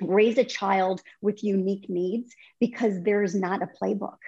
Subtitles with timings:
[0.00, 4.18] raise a child with unique needs because there's not a playbook.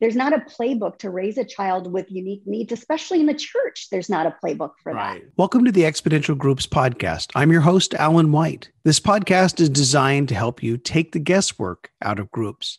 [0.00, 3.88] There's not a playbook to raise a child with unique needs, especially in the church.
[3.90, 5.20] There's not a playbook for right.
[5.20, 5.32] that.
[5.36, 7.32] Welcome to the Exponential Groups podcast.
[7.34, 8.70] I'm your host, Alan White.
[8.84, 12.78] This podcast is designed to help you take the guesswork out of groups.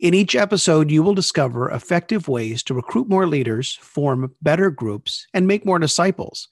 [0.00, 5.26] In each episode, you will discover effective ways to recruit more leaders, form better groups,
[5.34, 6.48] and make more disciples.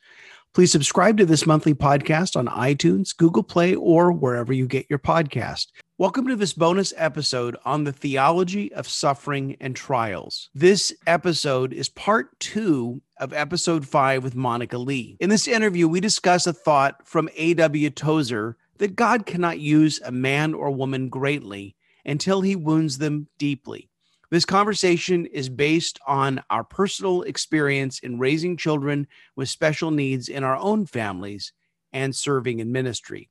[0.55, 4.99] Please subscribe to this monthly podcast on iTunes, Google Play, or wherever you get your
[4.99, 5.69] podcast.
[5.97, 10.51] Welcome to this bonus episode on the theology of suffering and trials.
[10.53, 15.17] This episode is part two of episode five with Monica Lee.
[15.21, 17.89] In this interview, we discuss a thought from A.W.
[17.89, 23.89] Tozer that God cannot use a man or woman greatly until he wounds them deeply.
[24.33, 30.43] This conversation is based on our personal experience in raising children with special needs in
[30.43, 31.53] our own families
[31.93, 33.29] and serving in ministry.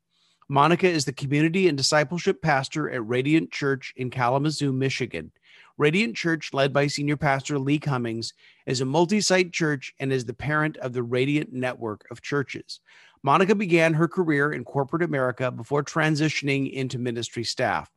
[0.48, 5.32] Monica is the community and discipleship pastor at Radiant Church in Kalamazoo, Michigan.
[5.76, 8.36] Radiant Church, led by Senior Pastor Lee Cummings,
[8.68, 12.80] is a multi site church and is the parent of the Radiant Network of Churches.
[13.24, 17.90] Monica began her career in corporate America before transitioning into ministry staff.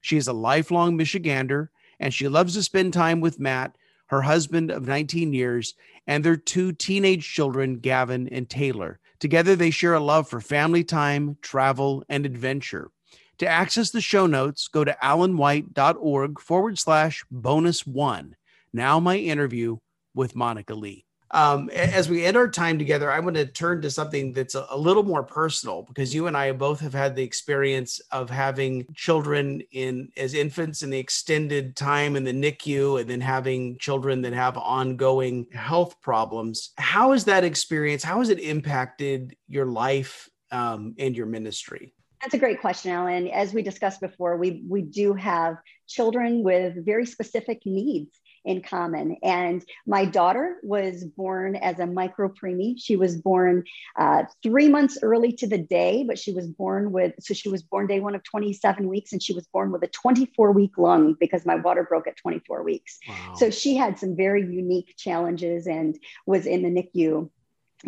[0.00, 1.70] She is a lifelong Michigander
[2.02, 5.74] and she loves to spend time with Matt, her husband of 19 years,
[6.06, 8.98] and their two teenage children, Gavin and Taylor.
[9.20, 12.90] Together, they share a love for family time, travel, and adventure.
[13.38, 18.34] To access the show notes, go to alanwhite.org forward slash bonus one.
[18.72, 19.78] Now, my interview
[20.12, 23.90] with Monica Lee um, as we end our time together, I want to turn to
[23.90, 28.00] something that's a, little more personal because you and I both have had the experience
[28.10, 33.20] of having children in as infants in the extended time in the NICU, and then
[33.20, 36.70] having children that have ongoing health problems.
[36.76, 38.02] How is that experience?
[38.02, 41.94] How has it impacted your life um, and your ministry?
[42.20, 43.28] That's a great question, Alan.
[43.28, 45.56] As we discussed before, we we do have
[45.88, 49.16] children with very specific needs in common.
[49.22, 52.74] And my daughter was born as a micro preemie.
[52.78, 53.64] She was born
[53.96, 57.62] uh, three months early to the day, but she was born with, so she was
[57.62, 61.14] born day one of 27 weeks and she was born with a 24 week lung
[61.18, 62.98] because my water broke at 24 weeks.
[63.08, 63.34] Wow.
[63.36, 67.30] So she had some very unique challenges and was in the NICU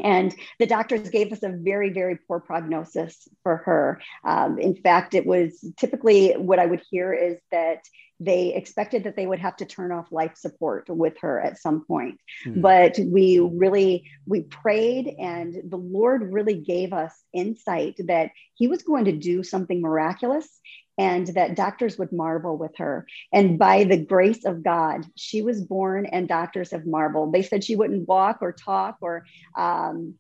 [0.03, 4.01] and the doctors gave us a very, very poor prognosis for her.
[4.25, 7.85] Um, in fact, it was typically what I would hear is that
[8.21, 11.85] they expected that they would have to turn off life support with her at some
[11.85, 12.21] point.
[12.47, 12.63] Mm.
[12.63, 18.83] But we really we prayed and the Lord really gave us insight that he was
[18.83, 20.49] going to do something miraculous
[20.97, 23.07] and that doctors would marvel with her.
[23.33, 27.33] And by the grace of God, she was born, and doctors have marveled.
[27.33, 29.27] They said she wouldn't walk or talk or
[29.57, 30.15] um,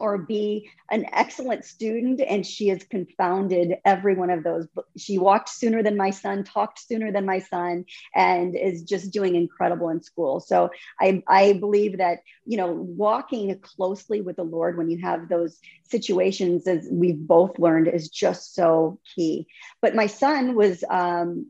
[0.00, 4.66] or be an excellent student and she has confounded every one of those.
[4.96, 9.34] She walked sooner than my son talked sooner than my son and is just doing
[9.34, 10.40] incredible in school.
[10.40, 10.70] So
[11.00, 15.58] i i believe that you know walking closely with the lord when you have those
[15.84, 19.46] situations as we've both learned is just so key.
[19.80, 21.46] But my son was um,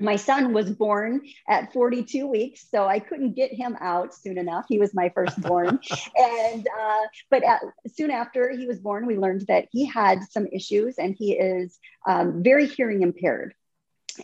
[0.00, 4.66] my son was born at 42 weeks so i couldn't get him out soon enough.
[4.68, 5.80] He was my firstborn
[6.16, 7.60] and uh, but at,
[7.94, 11.78] soon after he was born we learned that he had some issues and he is
[12.06, 13.54] um, very hearing impaired.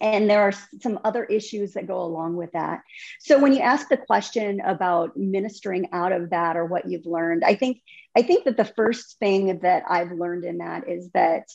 [0.00, 2.82] And there are some other issues that go along with that.
[3.20, 7.44] So when you ask the question about ministering out of that or what you've learned
[7.44, 7.81] i think
[8.16, 11.48] i think that the first thing that i've learned in that is that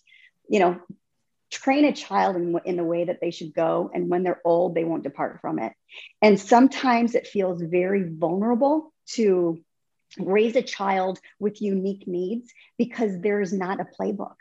[0.49, 0.79] you know
[1.51, 4.73] train a child in, in the way that they should go and when they're old
[4.73, 5.73] they won't depart from it.
[6.21, 9.59] And sometimes it feels very vulnerable to
[10.17, 14.35] raise a child with unique needs because there's not a playbook.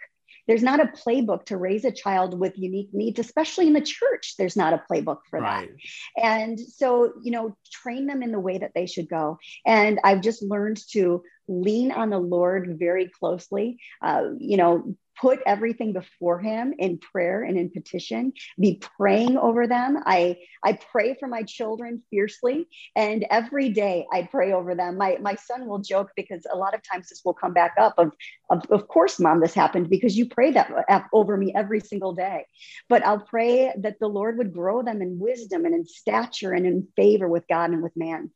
[0.46, 4.34] There's not a playbook to raise a child with unique needs especially in the church
[4.36, 5.68] there's not a playbook for right.
[6.16, 9.38] that and so you know train them in the way that they should go.
[9.64, 13.78] And i've just learned to lean on the lord very closely.
[14.02, 19.66] Uh, you know put everything before him in prayer and in petition be praying over
[19.66, 19.98] them.
[20.06, 24.96] I i pray for my children fiercely and every day i pray over them.
[24.96, 27.94] My my son will joke because a lot of times this will come back up
[27.98, 28.12] of
[28.50, 32.14] of, of course mom this happened because you pray that uh, over me every single
[32.14, 32.46] day.
[32.88, 36.66] But i'll pray that the lord would grow them in wisdom and in stature and
[36.66, 38.30] in favor with god and with man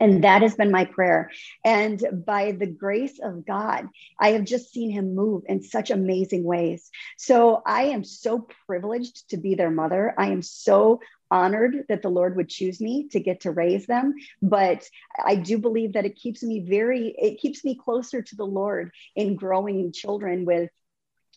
[0.00, 1.30] and that has been my prayer.
[1.64, 3.88] And by the grace of God,
[4.18, 6.90] I have just seen him move in such amazing ways.
[7.16, 10.14] So I am so privileged to be their mother.
[10.16, 11.00] I am so
[11.30, 14.14] honored that the Lord would choose me to get to raise them.
[14.42, 14.88] But
[15.24, 18.90] I do believe that it keeps me very, it keeps me closer to the Lord
[19.14, 20.70] in growing children with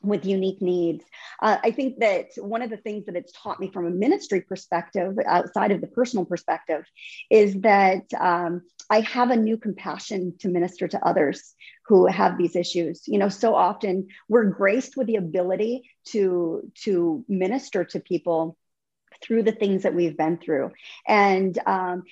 [0.03, 1.03] with unique needs.
[1.41, 4.41] Uh, I think that one of the things that it's taught me from a ministry
[4.41, 6.83] perspective, outside of the personal perspective,
[7.31, 11.55] is that um, I have a new compassion to minister to others
[11.87, 13.03] who have these issues.
[13.07, 18.57] You know, so often we're graced with the ability to to minister to people
[19.21, 20.71] through the things that we've been through.
[21.07, 22.03] And um,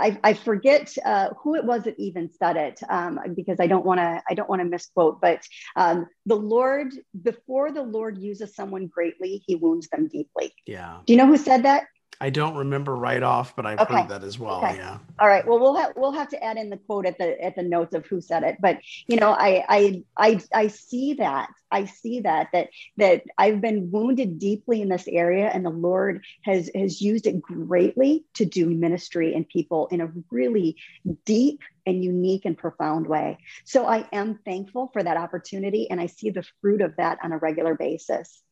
[0.00, 3.84] I, I forget uh, who it was that even said it um, because I don't
[3.84, 6.92] want to I don't want to misquote, but um, the Lord
[7.22, 10.52] before the Lord uses someone greatly, He wounds them deeply.
[10.66, 10.98] Yeah.
[11.06, 11.84] Do you know who said that?
[12.22, 13.94] I don't remember right off, but I've okay.
[13.94, 14.58] heard that as well.
[14.58, 14.76] Okay.
[14.76, 14.98] Yeah.
[15.18, 15.46] All right.
[15.46, 17.94] Well, we'll have we'll have to add in the quote at the at the notes
[17.94, 18.58] of who said it.
[18.60, 22.68] But you know, I I I I see that I see that that
[22.98, 27.40] that I've been wounded deeply in this area, and the Lord has has used it
[27.40, 30.76] greatly to do ministry in people in a really
[31.24, 33.38] deep and unique and profound way.
[33.64, 37.32] So I am thankful for that opportunity, and I see the fruit of that on
[37.32, 38.42] a regular basis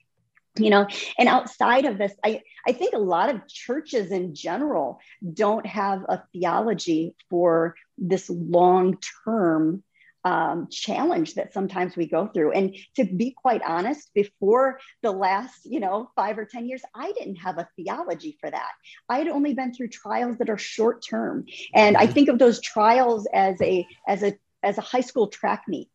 [0.58, 0.86] you know
[1.18, 5.00] and outside of this i i think a lot of churches in general
[5.32, 9.82] don't have a theology for this long term
[10.24, 12.52] um, challenge that sometimes we go through.
[12.52, 17.12] And to be quite honest before the last you know five or ten years i
[17.12, 18.72] didn't have a theology for that.
[19.08, 22.12] I had only been through trials that are short term and i mm-hmm.
[22.12, 25.88] think of those trials as a as a as a high school track meet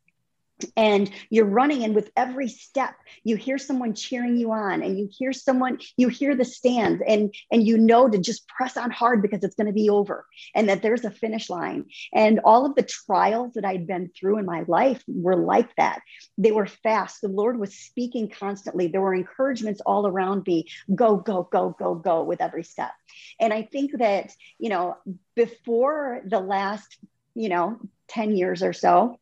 [0.76, 2.96] and you're running and with every step.
[3.24, 7.34] You hear someone cheering you on and you hear someone you hear the stands and
[7.52, 10.70] and you know to just press on hard because it's going to be over and
[10.70, 11.86] that there's a finish line.
[12.14, 16.02] And all of the trials that i'd been through in my life were like that.
[16.38, 17.22] They were fast.
[17.22, 18.88] The lord was speaking constantly.
[18.88, 20.68] There were encouragements all around me.
[20.94, 22.92] Go go go go go with every step.
[23.40, 24.98] And i think that you know
[25.36, 26.98] before the last
[27.36, 27.80] you know
[28.10, 29.18] 10 years or so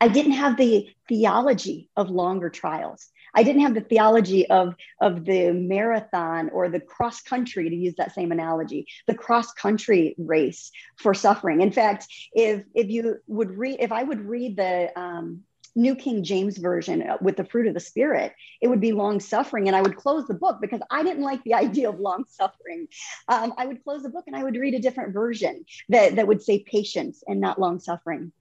[0.00, 3.08] I didn't have the theology of longer trials.
[3.34, 7.94] I didn't have the theology of, of the marathon or the cross country, to use
[7.96, 11.62] that same analogy, the cross country race for suffering.
[11.62, 15.42] In fact, if, if you would read, if I would read the um,
[15.74, 19.66] New King James Version with the fruit of the Spirit, it would be long suffering.
[19.66, 22.88] And I would close the book because I didn't like the idea of long suffering.
[23.28, 26.26] Um, I would close the book and I would read a different version that, that
[26.26, 28.32] would say patience and not long suffering.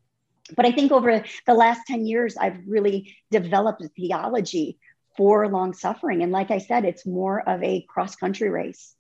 [0.56, 4.78] But I think over the last 10 years, I've really developed a theology
[5.18, 6.24] for long suffering.
[6.24, 8.96] And like I said, it's more of a cross country race.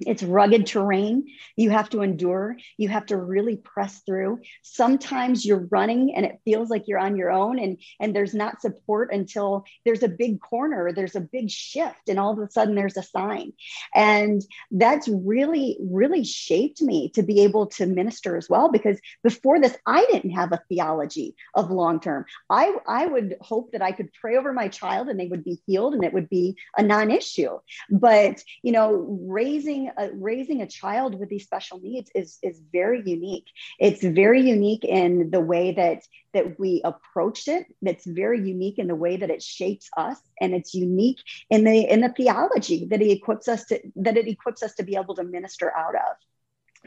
[0.00, 1.28] It's rugged terrain.
[1.56, 2.56] You have to endure.
[2.76, 4.40] You have to really press through.
[4.62, 8.60] Sometimes you're running and it feels like you're on your own and, and there's not
[8.60, 12.74] support until there's a big corner, there's a big shift, and all of a sudden
[12.74, 13.52] there's a sign.
[13.94, 14.42] And
[14.72, 18.72] that's really, really shaped me to be able to minister as well.
[18.72, 22.24] Because before this, I didn't have a theology of long term.
[22.50, 25.62] I, I would hope that I could pray over my child and they would be
[25.66, 27.58] healed and it would be a non issue.
[27.90, 32.60] But, you know, raising raising a, raising a child with these special needs is is
[32.72, 33.46] very unique.
[33.78, 36.02] It's very unique in the way that
[36.32, 37.66] that we approached it.
[37.82, 41.20] That's very unique in the way that it shapes us, and it's unique
[41.50, 44.82] in the in the theology that he equips us to that it equips us to
[44.82, 46.16] be able to minister out of.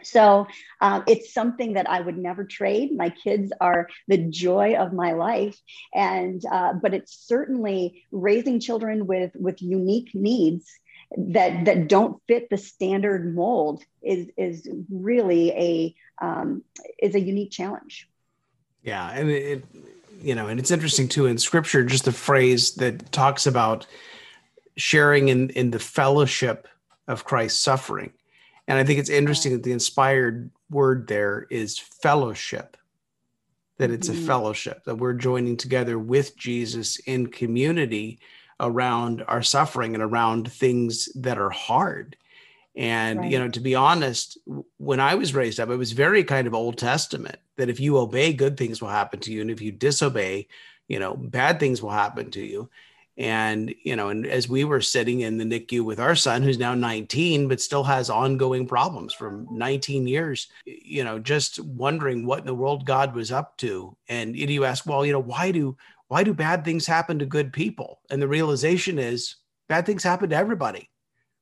[0.04, 0.46] So
[0.80, 2.96] um, it's something that I would never trade.
[2.96, 5.60] My kids are the joy of my life,
[5.94, 10.72] and uh, but it's certainly raising children with with unique needs
[11.16, 16.64] that that don't fit the standard mold is is really a um,
[17.02, 18.10] is a unique challenge.
[18.84, 19.66] Yeah, and it
[20.22, 23.88] you know, and it's interesting too in Scripture, just the phrase that talks about
[24.76, 26.68] sharing in in the fellowship
[27.08, 28.12] of Christ's suffering,
[28.68, 32.76] and I think it's interesting that the inspired word there is fellowship.
[33.78, 34.24] That it's mm-hmm.
[34.24, 38.20] a fellowship that we're joining together with Jesus in community
[38.60, 42.16] around our suffering and around things that are hard.
[42.76, 43.32] And, right.
[43.32, 44.38] you know, to be honest,
[44.78, 47.98] when I was raised up, it was very kind of Old Testament that if you
[47.98, 49.42] obey, good things will happen to you.
[49.42, 50.48] And if you disobey,
[50.88, 52.70] you know, bad things will happen to you.
[53.18, 56.60] And, you know, and as we were sitting in the NICU with our son, who's
[56.60, 62.40] now 19, but still has ongoing problems from 19 years, you know, just wondering what
[62.40, 63.98] in the world God was up to.
[64.08, 65.76] And you ask, well, you know, why do
[66.08, 68.02] why do bad things happen to good people?
[68.10, 69.36] And the realization is
[69.68, 70.90] bad things happen to everybody.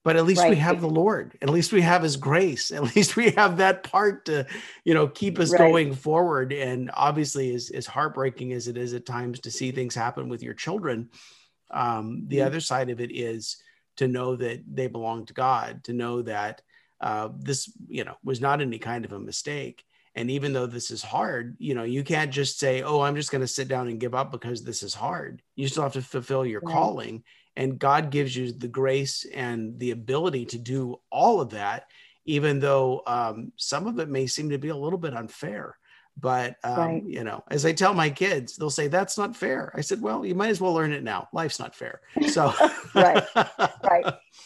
[0.03, 0.51] But at least right.
[0.51, 1.35] we have the Lord.
[1.41, 2.69] At least we have his grace.
[2.71, 4.45] At least we have that part to,
[4.83, 5.57] you know, keep us right.
[5.57, 6.53] going forward.
[6.53, 10.43] And obviously, as, as heartbreaking as it is at times to see things happen with
[10.43, 11.09] your children,
[11.71, 12.45] um, the mm-hmm.
[12.45, 13.57] other side of it is
[13.97, 16.61] to know that they belong to God, to know that
[17.01, 19.83] uh, this, you know, was not any kind of a mistake
[20.15, 23.31] And even though this is hard, you know, you can't just say, oh, I'm just
[23.31, 25.41] going to sit down and give up because this is hard.
[25.55, 26.73] You still have to fulfill your right.
[26.73, 27.23] calling.
[27.57, 31.87] And God gives you the grace and the ability to do all of that,
[32.25, 35.77] even though um, some of it may seem to be a little bit unfair.
[36.19, 37.03] But um, right.
[37.03, 39.71] you know, as I tell my kids, they'll say that's not fair.
[39.75, 41.27] I said, well, you might as well learn it now.
[41.33, 42.01] Life's not fair.
[42.29, 42.53] So
[42.95, 44.05] right, right.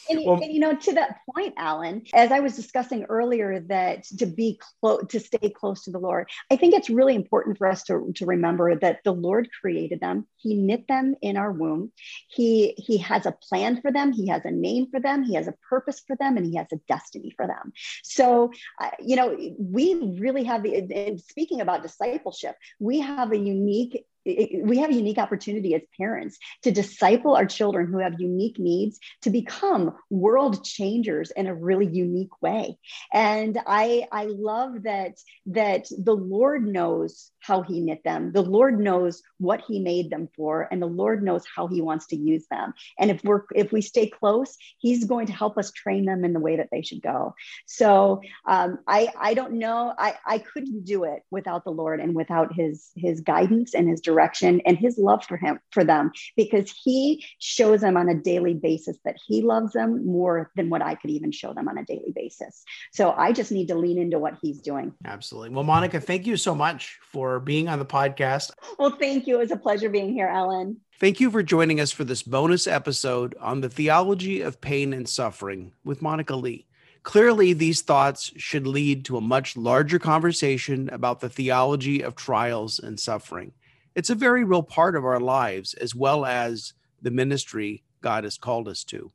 [0.09, 4.05] And, well, and, you know, to that point, Alan, as I was discussing earlier, that
[4.17, 7.67] to be close, to stay close to the Lord, I think it's really important for
[7.67, 10.25] us to, to remember that the Lord created them.
[10.37, 11.91] He knit them in our womb.
[12.29, 14.11] He He has a plan for them.
[14.11, 15.23] He has a name for them.
[15.23, 17.73] He has a purpose for them, and He has a destiny for them.
[18.03, 20.75] So, uh, you know, we really have the.
[20.75, 26.37] And speaking about discipleship, we have a unique we have a unique opportunity as parents
[26.63, 31.87] to disciple our children who have unique needs to become world changers in a really
[31.87, 32.77] unique way.
[33.13, 38.31] And i i love that that the lord knows how he knit them.
[38.33, 42.07] The lord knows what he made them for and the lord knows how he wants
[42.07, 42.73] to use them.
[42.97, 46.33] And if we're if we stay close he's going to help us train them in
[46.33, 47.35] the way that they should go.
[47.65, 49.93] So um, i i don't know.
[49.97, 54.01] I i couldn't do it without the lord and without his his guidance and his
[54.09, 58.53] direction and his love for him for them because he shows them on a daily
[58.53, 61.85] basis that he loves them more than what I could even show them on a
[61.85, 62.63] daily basis.
[62.91, 64.93] So I just need to lean into what he's doing.
[65.05, 65.51] Absolutely.
[65.51, 68.51] Well, Monica, thank you so much for being on the podcast.
[68.77, 69.35] Well, thank you.
[69.35, 70.77] It was a pleasure being here, Alan.
[70.99, 75.07] Thank you for joining us for this bonus episode on the theology of pain and
[75.07, 76.65] suffering with Monica Lee.
[77.03, 82.79] Clearly, these thoughts should lead to a much larger conversation about the theology of trials
[82.79, 83.53] and suffering.
[83.99, 88.37] It's a very real part of our lives, as well as the ministry God has
[88.37, 89.11] called us to.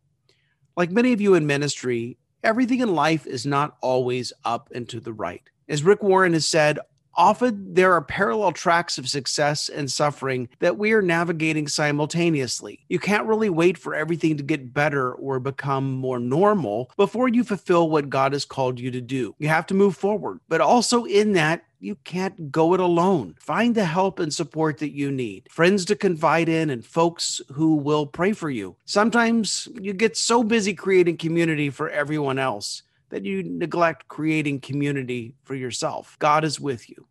[0.76, 5.00] Like many of you in ministry, everything in life is not always up and to
[5.00, 5.48] the right.
[5.70, 6.80] As Rick Warren has said,
[7.16, 12.84] Often there are parallel tracks of success and suffering that we are navigating simultaneously.
[12.88, 17.44] You can't really wait for everything to get better or become more normal before you
[17.44, 19.34] fulfill what God has called you to do.
[19.38, 23.36] You have to move forward, but also in that, you can't go it alone.
[23.38, 27.76] Find the help and support that you need, friends to confide in, and folks who
[27.76, 28.76] will pray for you.
[28.86, 35.34] Sometimes you get so busy creating community for everyone else that you neglect creating community
[35.44, 36.16] for yourself.
[36.18, 37.06] God is with you.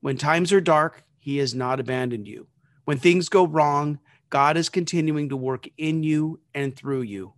[0.00, 2.48] When times are dark, He has not abandoned you.
[2.84, 7.32] When things go wrong, God is continuing to work in you and through you.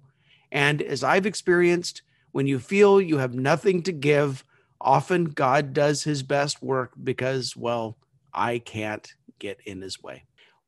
[0.50, 2.00] And as I've experienced,
[2.32, 4.42] when you feel you have nothing to give,
[4.80, 7.96] often God does his best work because, well,
[8.32, 10.24] I can't get in his way.